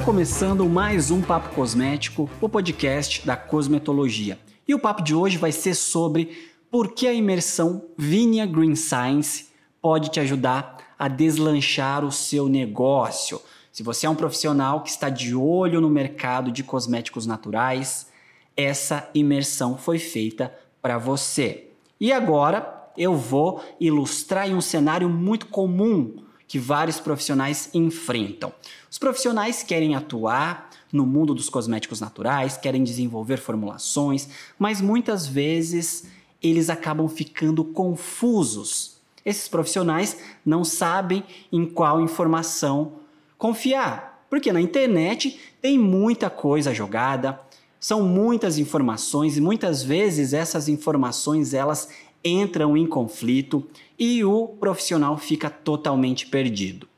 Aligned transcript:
começando 0.00 0.68
mais 0.68 1.10
um 1.12 1.22
Papo 1.22 1.54
Cosmético, 1.54 2.28
o 2.40 2.48
podcast 2.48 3.24
da 3.24 3.36
cosmetologia. 3.36 4.38
E 4.66 4.74
o 4.74 4.78
papo 4.78 5.02
de 5.02 5.14
hoje 5.14 5.38
vai 5.38 5.52
ser 5.52 5.74
sobre 5.74 6.50
por 6.68 6.92
que 6.92 7.06
a 7.06 7.12
imersão 7.12 7.84
Vinha 7.96 8.44
Green 8.44 8.74
Science 8.74 9.50
pode 9.80 10.10
te 10.10 10.18
ajudar 10.18 10.78
a 10.98 11.06
deslanchar 11.06 12.04
o 12.04 12.10
seu 12.10 12.48
negócio. 12.48 13.40
Se 13.70 13.82
você 13.84 14.06
é 14.06 14.10
um 14.10 14.16
profissional 14.16 14.82
que 14.82 14.90
está 14.90 15.08
de 15.08 15.34
olho 15.34 15.80
no 15.80 15.88
mercado 15.88 16.50
de 16.50 16.64
cosméticos 16.64 17.24
naturais, 17.24 18.08
essa 18.56 19.08
imersão 19.14 19.78
foi 19.78 19.98
feita 19.98 20.52
para 20.82 20.98
você. 20.98 21.68
E 22.00 22.12
agora 22.12 22.90
eu 22.98 23.14
vou 23.14 23.62
ilustrar 23.78 24.48
um 24.48 24.60
cenário 24.60 25.08
muito 25.08 25.46
comum 25.46 26.23
que 26.46 26.58
vários 26.58 27.00
profissionais 27.00 27.70
enfrentam. 27.74 28.52
Os 28.90 28.98
profissionais 28.98 29.62
querem 29.62 29.94
atuar 29.94 30.70
no 30.92 31.04
mundo 31.04 31.34
dos 31.34 31.48
cosméticos 31.48 32.00
naturais, 32.00 32.56
querem 32.56 32.84
desenvolver 32.84 33.38
formulações, 33.38 34.28
mas 34.58 34.80
muitas 34.80 35.26
vezes 35.26 36.04
eles 36.40 36.70
acabam 36.70 37.08
ficando 37.08 37.64
confusos. 37.64 38.96
Esses 39.24 39.48
profissionais 39.48 40.18
não 40.44 40.64
sabem 40.64 41.24
em 41.50 41.64
qual 41.64 42.00
informação 42.00 42.92
confiar, 43.36 44.24
porque 44.30 44.52
na 44.52 44.60
internet 44.60 45.40
tem 45.60 45.78
muita 45.78 46.30
coisa 46.30 46.72
jogada, 46.72 47.40
são 47.80 48.02
muitas 48.02 48.58
informações 48.58 49.36
e 49.36 49.40
muitas 49.40 49.82
vezes 49.82 50.32
essas 50.32 50.68
informações 50.68 51.52
elas 51.52 51.88
entram 52.24 52.76
em 52.76 52.86
conflito 52.86 53.66
e 53.98 54.24
o 54.24 54.48
profissional 54.48 55.18
fica 55.18 55.50
totalmente 55.50 56.26
perdido. 56.26 56.88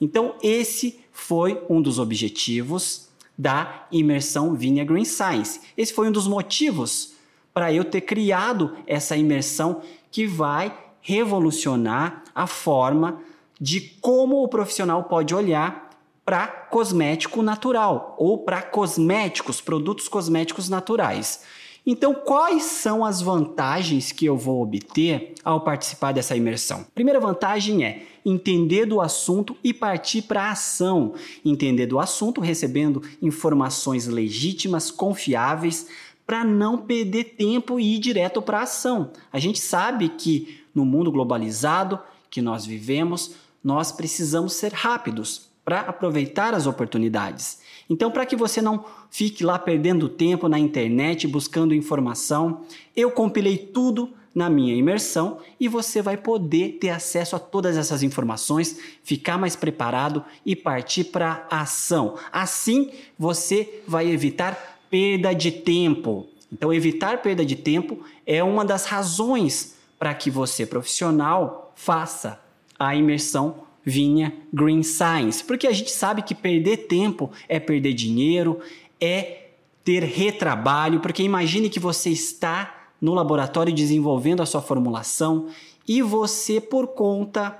Então 0.00 0.34
esse 0.42 1.00
foi 1.12 1.60
um 1.68 1.82
dos 1.82 1.98
objetivos 1.98 3.08
da 3.36 3.86
imersão 3.90 4.54
Vinha 4.54 4.84
Green 4.84 5.04
Science. 5.04 5.60
Esse 5.76 5.92
foi 5.92 6.08
um 6.08 6.12
dos 6.12 6.26
motivos 6.26 7.14
para 7.52 7.72
eu 7.72 7.84
ter 7.84 8.02
criado 8.02 8.76
essa 8.86 9.16
imersão 9.16 9.82
que 10.10 10.26
vai 10.26 10.76
revolucionar 11.00 12.22
a 12.34 12.46
forma 12.46 13.20
de 13.60 13.80
como 13.80 14.42
o 14.42 14.48
profissional 14.48 15.04
pode 15.04 15.34
olhar 15.34 15.90
para 16.24 16.48
cosmético 16.48 17.42
natural 17.42 18.16
ou 18.18 18.38
para 18.38 18.60
cosméticos, 18.60 19.60
produtos 19.60 20.08
cosméticos 20.08 20.68
naturais. 20.68 21.44
Então, 21.88 22.12
quais 22.12 22.64
são 22.64 23.04
as 23.04 23.22
vantagens 23.22 24.10
que 24.10 24.26
eu 24.26 24.36
vou 24.36 24.60
obter 24.60 25.34
ao 25.44 25.60
participar 25.60 26.10
dessa 26.10 26.34
imersão? 26.34 26.84
Primeira 26.92 27.20
vantagem 27.20 27.84
é 27.84 28.02
entender 28.24 28.86
do 28.86 29.00
assunto 29.00 29.56
e 29.62 29.72
partir 29.72 30.22
para 30.22 30.42
a 30.42 30.50
ação. 30.50 31.14
Entender 31.44 31.86
do 31.86 32.00
assunto, 32.00 32.40
recebendo 32.40 33.00
informações 33.22 34.08
legítimas, 34.08 34.90
confiáveis, 34.90 35.86
para 36.26 36.42
não 36.42 36.76
perder 36.76 37.36
tempo 37.36 37.78
e 37.78 37.94
ir 37.94 37.98
direto 38.00 38.42
para 38.42 38.58
a 38.58 38.62
ação. 38.64 39.12
A 39.32 39.38
gente 39.38 39.60
sabe 39.60 40.08
que 40.08 40.64
no 40.74 40.84
mundo 40.84 41.12
globalizado 41.12 42.00
que 42.28 42.42
nós 42.42 42.66
vivemos, 42.66 43.36
nós 43.62 43.92
precisamos 43.92 44.54
ser 44.54 44.72
rápidos 44.72 45.54
para 45.66 45.80
aproveitar 45.80 46.54
as 46.54 46.64
oportunidades. 46.68 47.58
Então, 47.90 48.08
para 48.08 48.24
que 48.24 48.36
você 48.36 48.62
não 48.62 48.84
fique 49.10 49.42
lá 49.42 49.58
perdendo 49.58 50.08
tempo 50.08 50.48
na 50.48 50.60
internet 50.60 51.26
buscando 51.26 51.74
informação, 51.74 52.60
eu 52.94 53.10
compilei 53.10 53.58
tudo 53.58 54.08
na 54.32 54.48
minha 54.48 54.76
imersão 54.76 55.38
e 55.58 55.66
você 55.66 56.00
vai 56.00 56.16
poder 56.16 56.78
ter 56.80 56.90
acesso 56.90 57.34
a 57.34 57.40
todas 57.40 57.76
essas 57.76 58.04
informações, 58.04 58.78
ficar 59.02 59.38
mais 59.38 59.56
preparado 59.56 60.24
e 60.44 60.54
partir 60.54 61.04
para 61.04 61.44
a 61.50 61.62
ação. 61.62 62.14
Assim, 62.30 62.92
você 63.18 63.82
vai 63.88 64.08
evitar 64.08 64.78
perda 64.88 65.32
de 65.32 65.50
tempo. 65.50 66.28
Então, 66.52 66.72
evitar 66.72 67.22
perda 67.22 67.44
de 67.44 67.56
tempo 67.56 68.04
é 68.24 68.40
uma 68.40 68.64
das 68.64 68.84
razões 68.84 69.74
para 69.98 70.14
que 70.14 70.30
você, 70.30 70.64
profissional, 70.64 71.72
faça 71.74 72.40
a 72.78 72.94
imersão 72.94 73.65
vinha 73.86 74.34
Green 74.52 74.82
Science, 74.82 75.44
porque 75.44 75.68
a 75.68 75.72
gente 75.72 75.92
sabe 75.92 76.20
que 76.20 76.34
perder 76.34 76.88
tempo 76.88 77.30
é 77.48 77.60
perder 77.60 77.94
dinheiro, 77.94 78.58
é 79.00 79.50
ter 79.84 80.02
retrabalho, 80.02 80.98
porque 80.98 81.22
imagine 81.22 81.70
que 81.70 81.78
você 81.78 82.10
está 82.10 82.88
no 83.00 83.14
laboratório 83.14 83.72
desenvolvendo 83.72 84.42
a 84.42 84.46
sua 84.46 84.60
formulação 84.60 85.46
e 85.86 86.02
você, 86.02 86.60
por 86.60 86.88
conta 86.88 87.56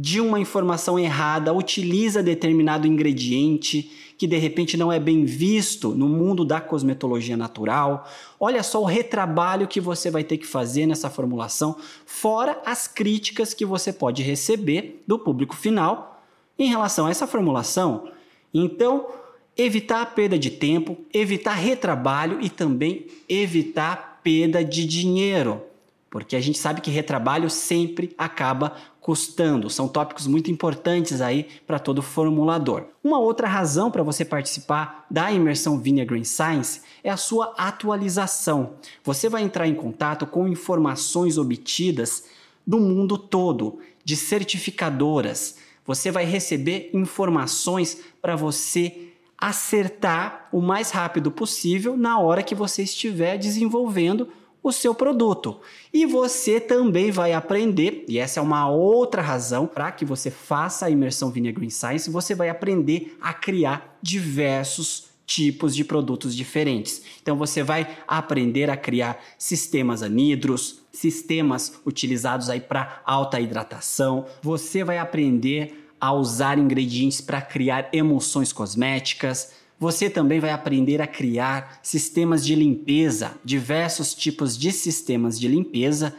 de 0.00 0.20
uma 0.20 0.38
informação 0.38 0.96
errada, 0.96 1.52
utiliza 1.52 2.22
determinado 2.22 2.86
ingrediente 2.86 3.90
que 4.16 4.28
de 4.28 4.36
repente 4.36 4.76
não 4.76 4.92
é 4.92 5.00
bem 5.00 5.24
visto 5.24 5.90
no 5.90 6.08
mundo 6.08 6.44
da 6.44 6.60
cosmetologia 6.60 7.36
natural. 7.36 8.08
Olha 8.38 8.62
só 8.62 8.80
o 8.80 8.84
retrabalho 8.84 9.66
que 9.66 9.80
você 9.80 10.08
vai 10.08 10.22
ter 10.22 10.38
que 10.38 10.46
fazer 10.46 10.86
nessa 10.86 11.10
formulação, 11.10 11.76
fora 12.06 12.60
as 12.64 12.86
críticas 12.86 13.52
que 13.52 13.64
você 13.64 13.92
pode 13.92 14.22
receber 14.22 15.02
do 15.04 15.18
público 15.18 15.56
final 15.56 16.22
em 16.56 16.68
relação 16.68 17.06
a 17.06 17.10
essa 17.10 17.26
formulação. 17.26 18.08
Então, 18.54 19.08
evitar 19.56 20.02
a 20.02 20.06
perda 20.06 20.38
de 20.38 20.50
tempo, 20.50 20.96
evitar 21.12 21.54
retrabalho 21.54 22.38
e 22.40 22.48
também 22.48 23.06
evitar 23.28 24.20
perda 24.22 24.64
de 24.64 24.84
dinheiro. 24.84 25.62
Porque 26.10 26.34
a 26.34 26.40
gente 26.40 26.58
sabe 26.58 26.80
que 26.80 26.90
retrabalho 26.90 27.50
sempre 27.50 28.14
acaba 28.16 28.76
custando. 29.08 29.70
São 29.70 29.88
tópicos 29.88 30.26
muito 30.26 30.50
importantes 30.50 31.22
aí 31.22 31.48
para 31.66 31.78
todo 31.78 32.02
formulador. 32.02 32.84
Uma 33.02 33.18
outra 33.18 33.48
razão 33.48 33.90
para 33.90 34.02
você 34.02 34.22
participar 34.22 35.06
da 35.10 35.32
imersão 35.32 35.78
Vinha 35.78 36.04
Green 36.04 36.24
Science 36.24 36.82
é 37.02 37.08
a 37.08 37.16
sua 37.16 37.54
atualização. 37.56 38.74
Você 39.02 39.30
vai 39.30 39.42
entrar 39.42 39.66
em 39.66 39.74
contato 39.74 40.26
com 40.26 40.46
informações 40.46 41.38
obtidas 41.38 42.24
do 42.66 42.78
mundo 42.78 43.16
todo, 43.16 43.78
de 44.04 44.14
certificadoras. 44.14 45.56
Você 45.86 46.10
vai 46.10 46.26
receber 46.26 46.90
informações 46.92 47.98
para 48.20 48.36
você 48.36 49.08
acertar 49.38 50.50
o 50.52 50.60
mais 50.60 50.90
rápido 50.90 51.30
possível 51.30 51.96
na 51.96 52.18
hora 52.20 52.42
que 52.42 52.54
você 52.54 52.82
estiver 52.82 53.38
desenvolvendo 53.38 54.28
o 54.62 54.72
seu 54.72 54.94
produto. 54.94 55.60
E 55.92 56.04
você 56.04 56.60
também 56.60 57.10
vai 57.10 57.32
aprender, 57.32 58.04
e 58.08 58.18
essa 58.18 58.40
é 58.40 58.42
uma 58.42 58.68
outra 58.68 59.22
razão 59.22 59.66
para 59.66 59.90
que 59.92 60.04
você 60.04 60.30
faça 60.30 60.86
a 60.86 60.90
imersão 60.90 61.30
Vinha 61.30 61.52
Green 61.52 61.70
Science, 61.70 62.10
você 62.10 62.34
vai 62.34 62.48
aprender 62.48 63.16
a 63.20 63.32
criar 63.32 63.98
diversos 64.02 65.08
tipos 65.26 65.76
de 65.76 65.84
produtos 65.84 66.34
diferentes. 66.34 67.02
Então 67.22 67.36
você 67.36 67.62
vai 67.62 67.98
aprender 68.08 68.70
a 68.70 68.76
criar 68.76 69.22
sistemas 69.36 70.02
anidros, 70.02 70.80
sistemas 70.90 71.80
utilizados 71.84 72.48
aí 72.48 72.60
para 72.60 73.02
alta 73.04 73.38
hidratação. 73.38 74.24
Você 74.42 74.82
vai 74.82 74.96
aprender 74.96 75.90
a 76.00 76.12
usar 76.14 76.58
ingredientes 76.58 77.20
para 77.20 77.42
criar 77.42 77.90
emulsões 77.92 78.52
cosméticas 78.52 79.52
você 79.78 80.10
também 80.10 80.40
vai 80.40 80.50
aprender 80.50 81.00
a 81.00 81.06
criar 81.06 81.78
sistemas 81.82 82.44
de 82.44 82.54
limpeza, 82.54 83.32
diversos 83.44 84.14
tipos 84.14 84.58
de 84.58 84.72
sistemas 84.72 85.38
de 85.38 85.46
limpeza, 85.46 86.14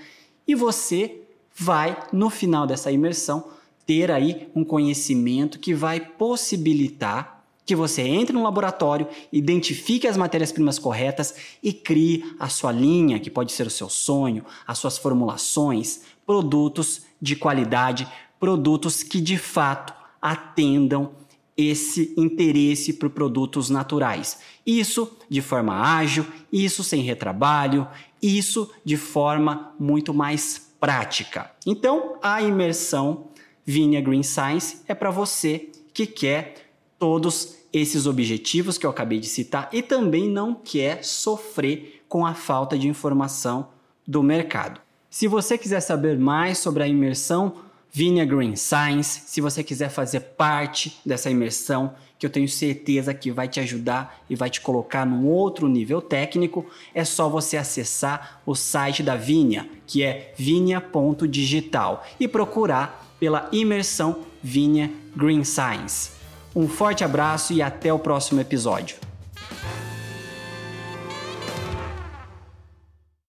e 0.48 0.56
você 0.56 1.22
vai, 1.56 1.98
no 2.14 2.30
final 2.30 2.66
dessa 2.66 2.92
imersão, 2.92 3.50
ter 3.86 4.12
aí 4.12 4.48
um 4.56 4.64
conhecimento 4.64 5.60
que 5.60 5.74
vai 5.74 6.00
possibilitar 6.00 7.40
que 7.66 7.76
você 7.76 8.02
entre 8.02 8.34
no 8.34 8.42
laboratório, 8.42 9.08
identifique 9.32 10.08
as 10.08 10.18
matérias-primas 10.18 10.80
corretas 10.80 11.36
e 11.62 11.72
crie 11.72 12.36
a 12.40 12.50
sua 12.50 12.72
linha, 12.72 13.20
que 13.20 13.30
pode 13.30 13.52
ser 13.52 13.68
o 13.68 13.70
seu 13.70 13.88
sonho, 13.88 14.44
as 14.66 14.80
suas 14.80 14.98
formulações, 14.98 16.02
produtos 16.26 17.04
de 17.22 17.36
qualidade, 17.36 18.08
produtos 18.40 19.04
que 19.04 19.22
de 19.22 19.38
fato 19.38 19.94
atendam 20.20 21.12
esse 21.60 22.14
interesse 22.16 22.94
por 22.94 23.10
produtos 23.10 23.70
naturais. 23.70 24.40
Isso 24.66 25.12
de 25.28 25.42
forma 25.42 25.74
ágil, 25.74 26.26
isso 26.54 26.86
sem 26.86 27.02
retrabalho, 27.02 27.86
isso 28.22 28.72
de 28.86 28.96
forma 28.96 29.74
muito 29.78 30.14
mais 30.14 30.72
prática. 30.80 31.52
Então, 31.66 32.18
a 32.22 32.42
imersão 32.42 33.28
Vinha 33.66 34.00
Green 34.00 34.24
Science 34.24 34.78
é 34.88 34.96
para 34.96 35.12
você 35.12 35.70
que 35.94 36.06
quer 36.06 36.72
todos 36.98 37.58
esses 37.74 38.06
objetivos 38.06 38.78
que 38.78 38.86
eu 38.86 38.90
acabei 38.90 39.20
de 39.20 39.28
citar 39.28 39.68
e 39.74 39.82
também 39.82 40.30
não 40.30 40.56
quer 40.56 41.04
sofrer 41.04 42.04
com 42.08 42.26
a 42.26 42.34
falta 42.34 42.80
de 42.80 42.88
informação 42.88 43.68
do 44.08 44.24
mercado. 44.24 44.80
Se 45.10 45.28
você 45.28 45.58
quiser 45.58 45.82
saber 45.82 46.18
mais 46.18 46.58
sobre 46.58 46.84
a 46.84 46.88
imersão 46.88 47.56
Vinha 47.92 48.24
Green 48.24 48.56
Science, 48.56 49.24
se 49.26 49.42
você 49.42 49.64
quiser 49.64 49.90
fazer 49.90 50.20
parte 50.20 51.00
dessa 51.04 51.30
imersão, 51.30 51.94
que 52.20 52.26
eu 52.26 52.30
tenho 52.30 52.48
certeza 52.48 53.14
que 53.14 53.32
vai 53.32 53.48
te 53.48 53.60
ajudar 53.60 54.22
e 54.30 54.36
vai 54.36 54.50
te 54.50 54.62
colocar 54.62 55.06
num 55.06 55.26
outro 55.26 55.68
nível 55.68 56.02
técnico, 56.02 56.66
é 56.94 57.04
só 57.04 57.28
você 57.30 57.58
acessar 57.58 58.42
o 58.46 58.54
site 58.54 59.02
da 59.02 59.16
Vinha, 59.16 59.68
que 59.88 60.04
é 60.04 60.34
vinha.digital, 60.38 62.06
e 62.20 62.28
procurar 62.28 63.08
pela 63.20 63.50
imersão 63.52 64.20
Vinha 64.44 64.92
Green 65.16 65.44
Science. 65.44 66.12
Um 66.56 66.68
forte 66.68 67.04
abraço 67.04 67.54
e 67.54 67.62
até 67.62 67.92
o 67.92 68.00
próximo 68.00 68.40
episódio. 68.40 69.09